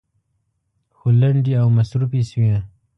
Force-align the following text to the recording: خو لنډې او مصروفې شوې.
خو 0.97 1.07
لنډې 1.21 1.53
او 1.61 1.67
مصروفې 1.77 2.21
شوې. 2.31 2.55